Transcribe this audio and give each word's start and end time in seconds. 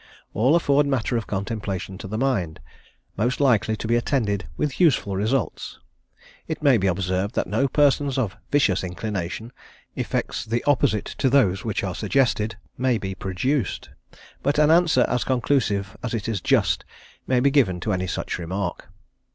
All 0.33 0.55
afford 0.55 0.87
matter 0.87 1.15
of 1.15 1.27
contemplation 1.27 1.95
to 1.99 2.07
the 2.07 2.17
mind, 2.17 2.59
most 3.17 3.39
likely 3.39 3.75
to 3.75 3.87
be 3.87 3.95
attended 3.95 4.47
with 4.57 4.79
useful 4.79 5.15
results. 5.15 5.77
It 6.47 6.63
may 6.63 6.79
be 6.79 6.87
observed 6.87 7.35
that 7.35 7.51
to 7.51 7.69
persons 7.69 8.17
of 8.17 8.35
vicious 8.51 8.83
inclination, 8.83 9.51
effects 9.95 10.43
the 10.43 10.63
opposite 10.63 11.05
to 11.19 11.29
those 11.29 11.63
which 11.63 11.83
are 11.83 11.93
suggested 11.93 12.57
may 12.79 12.97
be 12.97 13.13
produced; 13.13 13.91
but 14.41 14.57
an 14.57 14.71
answer 14.71 15.05
as 15.07 15.23
conclusive 15.23 15.95
as 16.01 16.15
it 16.15 16.27
is 16.27 16.41
just 16.41 16.83
may 17.27 17.39
be 17.39 17.51
given 17.51 17.79
to 17.81 17.93
any 17.93 18.07
such 18.07 18.39
remark. 18.39 18.87